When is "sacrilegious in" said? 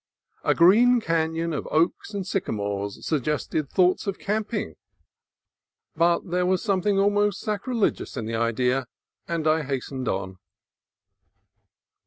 7.39-8.25